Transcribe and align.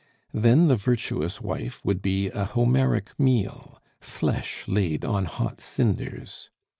Then 0.33 0.67
the 0.67 0.75
virtuous 0.77 1.39
wife 1.41 1.79
would 1.85 2.01
be 2.01 2.29
a 2.29 2.43
Homeric 2.45 3.11
meal, 3.19 3.79
flesh 3.99 4.67
laid 4.67 5.05
on 5.05 5.25
hot 5.25 5.61
cinders. 5.61 6.49